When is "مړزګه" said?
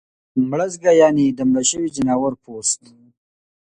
0.49-0.91